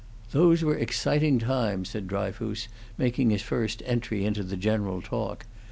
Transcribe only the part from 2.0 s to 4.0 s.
Dryfoos, making his first